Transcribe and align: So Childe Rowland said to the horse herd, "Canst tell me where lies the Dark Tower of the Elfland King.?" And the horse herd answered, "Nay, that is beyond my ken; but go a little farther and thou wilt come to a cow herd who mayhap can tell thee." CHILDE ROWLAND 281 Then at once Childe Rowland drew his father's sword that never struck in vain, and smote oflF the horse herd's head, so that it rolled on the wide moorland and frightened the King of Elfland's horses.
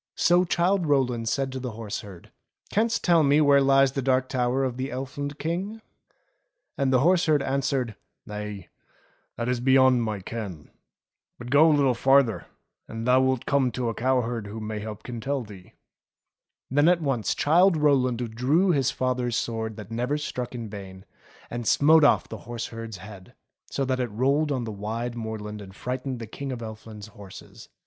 So 0.17 0.45
Childe 0.45 0.87
Rowland 0.87 1.29
said 1.29 1.51
to 1.51 1.59
the 1.59 1.73
horse 1.73 1.99
herd, 2.01 2.31
"Canst 2.71 3.03
tell 3.03 3.21
me 3.21 3.39
where 3.39 3.61
lies 3.61 3.91
the 3.91 4.01
Dark 4.01 4.29
Tower 4.29 4.63
of 4.63 4.77
the 4.77 4.89
Elfland 4.89 5.37
King.?" 5.37 5.79
And 6.75 6.91
the 6.91 7.01
horse 7.01 7.27
herd 7.27 7.43
answered, 7.43 7.95
"Nay, 8.25 8.69
that 9.37 9.47
is 9.47 9.59
beyond 9.59 10.01
my 10.01 10.19
ken; 10.19 10.71
but 11.37 11.51
go 11.51 11.69
a 11.69 11.77
little 11.77 11.93
farther 11.93 12.47
and 12.87 13.05
thou 13.05 13.21
wilt 13.21 13.45
come 13.45 13.69
to 13.73 13.89
a 13.89 13.93
cow 13.93 14.21
herd 14.21 14.47
who 14.47 14.59
mayhap 14.59 15.03
can 15.03 15.21
tell 15.21 15.43
thee." 15.43 15.73
CHILDE 16.65 16.71
ROWLAND 16.71 16.85
281 16.97 16.97
Then 16.97 16.97
at 16.97 17.05
once 17.07 17.35
Childe 17.35 17.77
Rowland 17.77 18.31
drew 18.35 18.71
his 18.71 18.89
father's 18.89 19.35
sword 19.35 19.75
that 19.77 19.91
never 19.91 20.17
struck 20.17 20.55
in 20.55 20.67
vain, 20.67 21.05
and 21.51 21.67
smote 21.67 22.01
oflF 22.01 22.23
the 22.27 22.37
horse 22.49 22.65
herd's 22.69 22.97
head, 22.97 23.35
so 23.69 23.85
that 23.85 23.99
it 23.99 24.09
rolled 24.09 24.51
on 24.51 24.63
the 24.63 24.71
wide 24.71 25.13
moorland 25.15 25.61
and 25.61 25.75
frightened 25.75 26.17
the 26.17 26.25
King 26.25 26.51
of 26.51 26.63
Elfland's 26.63 27.09
horses. 27.09 27.69